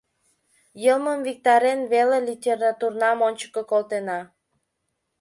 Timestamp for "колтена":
3.71-4.19